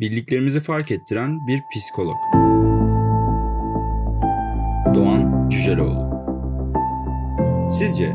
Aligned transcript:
Bildiklerimizi 0.00 0.60
fark 0.60 0.90
ettiren 0.90 1.46
bir 1.46 1.62
psikolog. 1.74 2.16
Doğan 4.94 5.48
Cüceloğlu. 5.48 6.14
Sizce 7.70 8.12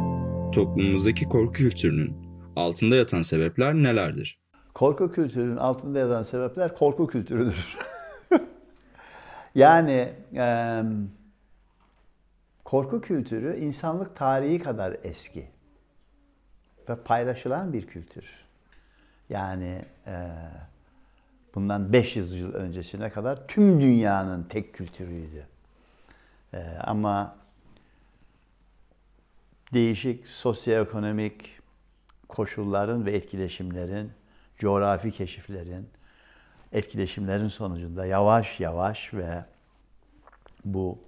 toplumumuzdaki 0.54 1.30
korku 1.30 1.52
kültürünün 1.52 2.18
altında 2.56 2.96
yatan 2.96 3.22
sebepler 3.22 3.74
nelerdir? 3.74 4.40
Korku 4.74 5.12
kültürünün 5.12 5.58
altında 5.58 6.00
yatan 6.00 6.24
sebepler 6.24 6.76
korku 6.76 7.08
kültürüdür. 7.08 7.78
yani 9.56 10.14
e, 10.36 10.84
korku 12.64 13.02
kültürü 13.02 13.58
insanlık 13.58 14.16
tarihi 14.16 14.60
kadar 14.60 14.98
eski 15.04 15.48
ve 16.90 16.96
paylaşılan 16.96 17.74
bir 17.74 17.88
kültür. 17.88 18.26
Yani 19.30 19.82
e, 20.08 20.14
bundan 21.56 21.94
500 21.94 22.40
yıl 22.40 22.54
öncesine 22.54 23.10
kadar 23.10 23.48
tüm 23.48 23.82
dünyanın 23.82 24.44
tek 24.44 24.74
kültürüydü. 24.74 25.48
E, 26.54 26.64
ama 26.84 27.36
değişik 29.74 30.28
sosyoekonomik 30.28 31.60
koşulların 32.28 33.06
ve 33.06 33.12
etkileşimlerin, 33.12 34.12
coğrafi 34.58 35.12
keşiflerin, 35.12 35.90
etkileşimlerin 36.72 37.48
sonucunda 37.48 38.06
yavaş 38.06 38.60
yavaş 38.60 39.14
ve 39.14 39.46
bu 40.66 41.00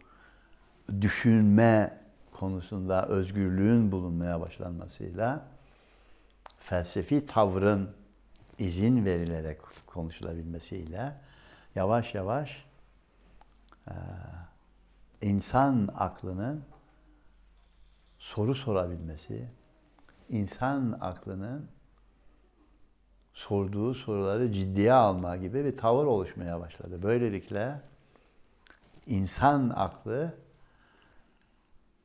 düşünme 1.01 2.01
konusunda 2.31 3.07
özgürlüğün 3.07 3.91
bulunmaya 3.91 4.41
başlanmasıyla 4.41 5.45
felsefi 6.59 7.25
tavrın 7.25 7.89
izin 8.61 9.05
verilerek 9.05 9.57
konuşulabilmesiyle 9.87 11.13
yavaş 11.75 12.15
yavaş 12.15 12.65
e, 13.87 13.93
insan 15.21 15.89
aklının 15.95 16.63
soru 18.19 18.55
sorabilmesi, 18.55 19.49
insan 20.29 20.97
aklının 21.01 21.67
sorduğu 23.33 23.93
soruları 23.93 24.53
ciddiye 24.53 24.93
alma 24.93 25.37
gibi 25.37 25.65
bir 25.65 25.77
tavır 25.77 26.05
oluşmaya 26.05 26.59
başladı. 26.59 27.03
Böylelikle 27.03 27.81
insan 29.07 29.69
aklı 29.69 30.33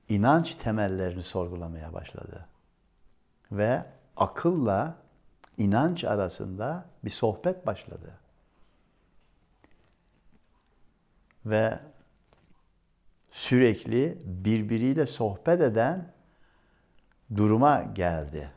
inanç 0.08 0.54
temellerini 0.54 1.22
sorgulamaya 1.22 1.92
başladı. 1.92 2.46
Ve 3.52 3.84
akılla 4.16 5.05
inanç 5.58 6.04
arasında 6.04 6.86
bir 7.04 7.10
sohbet 7.10 7.66
başladı. 7.66 8.18
Ve 11.46 11.78
sürekli 13.30 14.18
birbiriyle 14.24 15.06
sohbet 15.06 15.60
eden 15.60 16.12
duruma 17.36 17.82
geldi. 17.82 18.50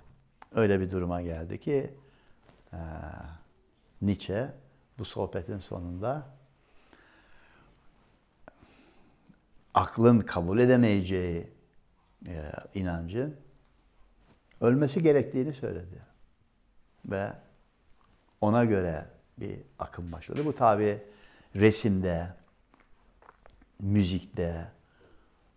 Öyle 0.55 0.79
bir 0.79 0.91
duruma 0.91 1.21
geldi 1.21 1.59
ki 1.59 1.93
e, 2.73 2.79
Nietzsche 4.01 4.53
bu 4.97 5.05
sohbetin 5.05 5.59
sonunda 5.59 6.27
aklın 9.73 10.19
kabul 10.19 10.59
edemeyeceği 10.59 11.51
e, 12.27 12.51
inancın 12.73 13.37
ölmesi 14.61 15.03
gerektiğini 15.03 15.53
söyledi. 15.53 16.09
Ve 17.05 17.31
ona 18.41 18.65
göre 18.65 19.05
bir 19.37 19.59
akım 19.79 20.11
başladı. 20.11 20.45
Bu 20.45 20.55
tabi 20.55 21.03
resimde, 21.55 22.27
müzikte, 23.79 24.67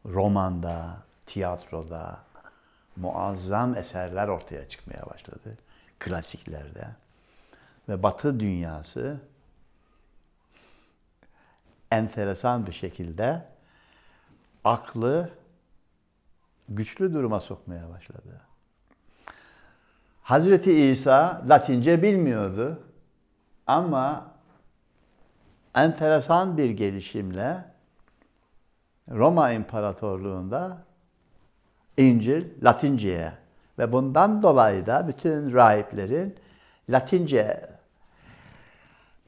romanda, 0.06 1.02
tiyatroda 1.26 2.20
muazzam 2.96 3.76
eserler 3.76 4.28
ortaya 4.28 4.68
çıkmaya 4.68 5.10
başladı. 5.10 5.58
Klasiklerde. 5.98 6.88
Ve 7.88 8.02
Batı 8.02 8.40
dünyası 8.40 9.20
enteresan 11.90 12.66
bir 12.66 12.72
şekilde 12.72 13.44
aklı 14.64 15.30
güçlü 16.68 17.12
duruma 17.12 17.40
sokmaya 17.40 17.90
başladı. 17.90 18.40
Hazreti 20.22 20.72
İsa 20.72 21.42
Latince 21.48 22.02
bilmiyordu 22.02 22.78
ama 23.66 24.32
enteresan 25.74 26.56
bir 26.56 26.70
gelişimle 26.70 27.64
Roma 29.10 29.52
İmparatorluğu'nda 29.52 30.78
İncil 31.96 32.64
Latince'ye 32.64 33.32
ve 33.78 33.92
bundan 33.92 34.42
dolayı 34.42 34.86
da 34.86 35.08
bütün 35.08 35.52
rahiplerin 35.52 36.36
Latince 36.88 37.70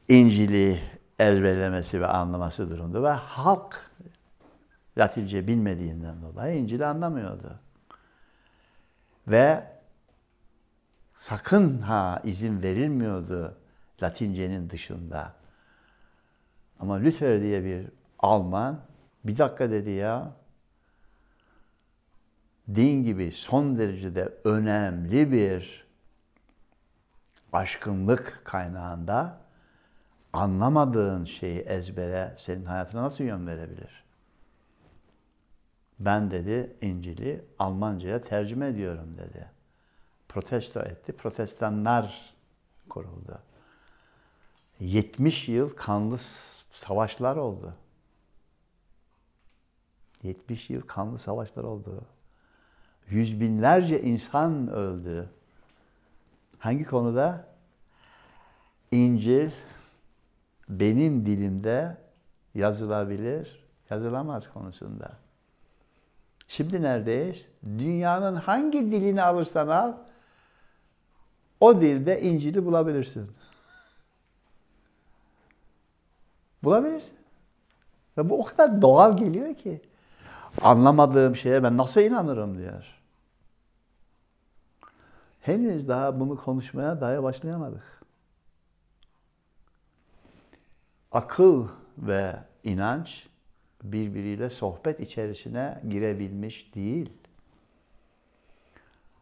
İncil'i 0.09 0.81
ezberlemesi 1.19 2.01
ve 2.01 2.07
anlaması 2.07 2.71
durumda 2.71 3.03
ve 3.03 3.11
halk 3.11 3.91
Latince 4.99 5.47
bilmediğinden 5.47 6.23
dolayı 6.23 6.59
İncil'i 6.59 6.87
anlamıyordu. 6.87 7.59
Ve 9.29 9.74
sakın 11.25 11.79
ha 11.79 12.21
izin 12.25 12.63
verilmiyordu 12.63 13.57
Latince'nin 14.03 14.71
dışında. 14.71 15.33
Ama 16.81 17.05
Luther 17.05 17.41
diye 17.41 17.65
bir 17.65 17.87
Alman 18.19 18.81
bir 19.25 19.39
dakika 19.39 19.71
dedi 19.71 19.91
ya 19.91 20.33
din 22.75 23.05
gibi 23.05 23.33
son 23.33 23.79
derecede 23.79 24.33
önemli 24.45 25.33
bir 25.33 25.85
aşkınlık 27.53 28.41
kaynağında 28.45 29.39
anlamadığın 30.33 31.25
şeyi 31.25 31.61
ezbere 31.61 32.35
senin 32.37 32.65
hayatına 32.65 33.03
nasıl 33.03 33.25
yön 33.25 33.47
verebilir? 33.47 34.05
Ben 35.99 36.31
dedi 36.31 36.77
İncil'i 36.81 37.45
Almanca'ya 37.59 38.21
tercüme 38.21 38.67
ediyorum 38.67 39.19
dedi. 39.19 39.54
Protesto 40.35 40.81
etti. 40.81 41.13
Protestanlar 41.13 42.35
kuruldu. 42.89 43.39
70 44.81 45.49
yıl 45.49 45.71
kanlı 45.71 46.19
savaşlar 46.71 47.37
oldu. 47.37 47.75
70 50.23 50.71
yıl 50.71 50.81
kanlı 50.81 51.19
savaşlar 51.19 51.65
oldu. 51.65 52.05
Yüz 53.09 53.41
binlerce 53.41 54.03
insan 54.03 54.69
öldü. 54.69 55.31
Hangi 56.59 56.85
konuda? 56.85 57.49
İncil 58.93 59.51
benim 60.69 61.27
dilimde 61.27 61.97
yazılabilir, 62.55 63.65
yazılamaz 63.91 64.53
konusunda. 64.53 65.13
Şimdi 66.49 66.83
neredeyiz? 66.83 67.49
Dünyanın 67.65 68.35
hangi 68.35 68.91
dilini 68.91 69.23
alırsan 69.23 69.69
al, 69.69 69.95
o 71.61 71.81
dilde 71.81 72.21
İncil'i 72.21 72.67
bulabilirsin. 72.67 73.31
Bulabilirsin. 76.63 77.17
Ve 78.19 78.31
bu 78.31 78.41
o 78.41 78.45
kadar 78.45 78.83
doğal 78.83 79.17
geliyor 79.17 79.55
ki. 79.55 79.81
Anlamadığım 80.63 81.37
şeye 81.37 81.63
ben 81.63 81.77
nasıl 81.77 82.01
inanırım 82.01 82.59
diyor. 82.59 82.85
Henüz 85.41 85.89
daha 85.89 86.21
bunu 86.21 86.37
konuşmaya 86.37 87.01
dahi 87.01 87.23
başlayamadık. 87.23 88.03
Akıl 91.13 91.69
ve 91.99 92.37
inanç 92.65 93.27
birbiriyle 93.83 94.51
sohbet 94.51 95.01
içerisine 95.01 95.83
girebilmiş 95.89 96.75
değil. 96.75 97.13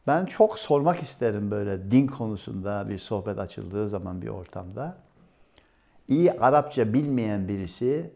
Ben 0.06 0.26
çok 0.26 0.58
sormak 0.58 1.02
isterim 1.02 1.50
böyle 1.50 1.90
din 1.90 2.06
konusunda 2.06 2.88
bir 2.88 2.98
sohbet 2.98 3.38
açıldığı 3.38 3.88
zaman 3.88 4.22
bir 4.22 4.28
ortamda. 4.28 4.96
İyi 6.08 6.32
Arapça 6.32 6.92
bilmeyen 6.92 7.48
birisi 7.48 8.12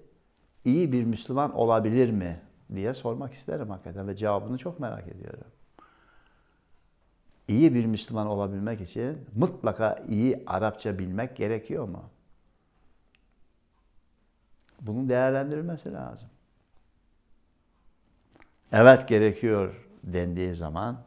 iyi 0.64 0.92
bir 0.92 1.04
Müslüman 1.04 1.54
olabilir 1.54 2.10
mi 2.10 2.40
diye 2.74 2.94
sormak 2.94 3.32
isterim 3.32 3.70
hakikaten 3.70 4.08
ve 4.08 4.16
cevabını 4.16 4.58
çok 4.58 4.80
merak 4.80 5.08
ediyorum. 5.08 5.50
İyi 7.48 7.74
bir 7.74 7.86
Müslüman 7.86 8.26
olabilmek 8.26 8.80
için 8.80 9.18
mutlaka 9.34 10.04
iyi 10.08 10.42
Arapça 10.46 10.98
bilmek 10.98 11.36
gerekiyor 11.36 11.88
mu? 11.88 12.02
Bunun 14.80 15.08
değerlendirilmesi 15.08 15.92
lazım. 15.92 16.28
Evet 18.72 19.08
gerekiyor 19.08 19.86
dendiği 20.04 20.54
zaman 20.54 21.05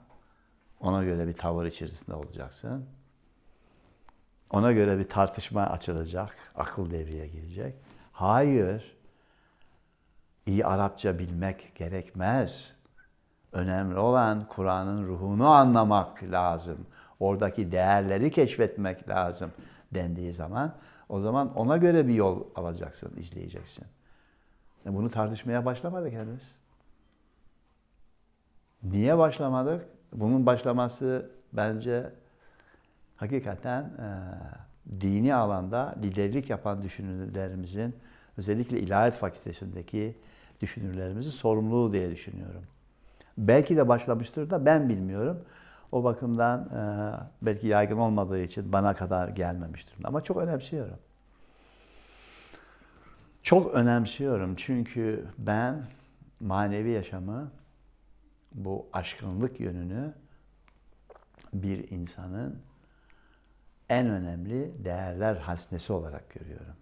ona 0.80 1.04
göre 1.04 1.28
bir 1.28 1.34
tavır 1.34 1.66
içerisinde 1.66 2.16
olacaksın. 2.16 2.86
Ona 4.50 4.72
göre 4.72 5.00
bir 5.00 5.10
tartışma 5.10 5.62
açılacak, 5.62 6.36
akıl 6.56 6.92
devreye 6.92 7.28
girecek. 7.28 7.76
Hayır. 8.12 8.98
İyi 10.46 10.66
Arapça 10.66 11.20
bilmek 11.20 11.76
gerekmez. 11.76 12.76
Önemli 13.52 13.98
olan 13.98 14.48
Kur'an'ın 14.48 15.08
ruhunu 15.08 15.48
anlamak 15.48 16.24
lazım. 16.24 16.88
Oradaki 17.20 17.72
değerleri 17.72 18.32
keşfetmek 18.32 19.10
lazım 19.10 19.52
dendiği 19.92 20.34
zaman 20.34 20.76
o 21.10 21.20
zaman 21.20 21.56
ona 21.56 21.78
göre 21.78 22.08
bir 22.08 22.14
yol 22.14 22.44
alacaksın, 22.56 23.18
izleyeceksin. 23.18 23.86
E 24.86 24.96
bunu 24.96 25.10
tartışmaya 25.10 25.66
başlamadık 25.66 26.14
henüz. 26.14 26.56
Niye 28.84 29.18
başlamadık? 29.18 29.99
Bunun 30.14 30.46
başlaması 30.46 31.30
bence 31.54 32.10
hakikaten 33.18 33.82
e, 33.82 34.10
dini 35.02 35.36
alanda 35.36 35.96
liderlik 36.04 36.50
yapan 36.50 36.82
düşünürlerimizin 36.82 37.96
özellikle 38.38 38.80
ilahiyat 38.80 39.16
fakültesindeki 39.16 40.16
düşünürlerimizin 40.62 41.32
sorumluluğu 41.32 41.94
diye 41.94 42.12
düşünüyorum. 42.12 42.64
Belki 43.38 43.78
de 43.78 43.88
başlamıştır 43.88 44.50
da 44.50 44.66
ben 44.66 44.90
bilmiyorum. 44.90 45.38
O 45.92 46.04
bakımdan 46.04 46.60
e, 46.60 46.82
belki 47.42 47.68
yaygın 47.68 47.98
olmadığı 47.98 48.42
için 48.42 48.72
bana 48.74 48.94
kadar 48.94 49.28
gelmemiştir. 49.28 49.96
Ama 50.04 50.24
çok 50.24 50.38
önemsiyorum. 50.38 50.98
Çok 53.44 53.74
önemsiyorum 53.74 54.56
çünkü 54.56 55.26
ben 55.38 55.84
manevi 56.40 56.90
yaşamı, 56.90 57.52
bu 58.52 58.90
aşkınlık 58.94 59.60
yönünü 59.60 60.14
bir 61.54 61.92
insanın 61.92 62.62
en 63.90 64.10
önemli 64.10 64.86
değerler 64.86 65.36
haznesi 65.36 65.94
olarak 65.94 66.30
görüyorum. 66.30 66.76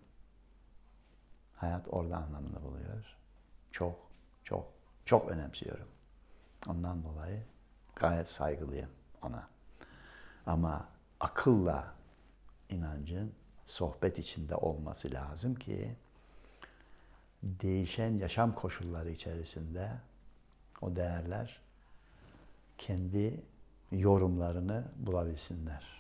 Hayat 1.56 1.88
orada 1.90 2.18
anlamını 2.18 2.64
buluyor. 2.64 3.18
Çok, 3.72 4.00
çok, 4.44 4.74
çok 5.06 5.30
önemsiyorum. 5.30 5.88
Ondan 6.68 7.04
dolayı 7.04 7.44
gayet 7.96 8.30
saygılıyım 8.30 8.90
ona. 9.22 9.48
Ama 10.46 10.90
akılla 11.20 11.96
inancın 12.70 13.34
sohbet 13.66 14.20
içinde 14.20 14.56
olması 14.56 15.12
lazım 15.12 15.56
ki 15.56 15.96
değişen 17.44 18.18
yaşam 18.18 18.56
koşulları 18.56 19.10
içerisinde 19.10 19.92
o 20.82 20.96
değerler 20.96 21.60
kendi 22.78 23.42
yorumlarını 23.92 24.84
bulabilsinler. 24.98 25.97